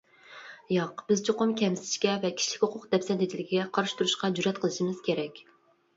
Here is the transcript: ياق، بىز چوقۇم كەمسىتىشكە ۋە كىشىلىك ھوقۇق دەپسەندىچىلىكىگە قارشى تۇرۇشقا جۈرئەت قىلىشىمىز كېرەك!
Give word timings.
ياق، 0.75 1.01
بىز 1.11 1.21
چوقۇم 1.27 1.51
كەمسىتىشكە 1.59 2.15
ۋە 2.25 2.31
كىشىلىك 2.39 2.65
ھوقۇق 2.65 2.89
دەپسەندىچىلىكىگە 2.95 3.69
قارشى 3.79 3.99
تۇرۇشقا 4.01 4.35
جۈرئەت 4.41 4.63
قىلىشىمىز 4.65 5.05
كېرەك! 5.11 5.45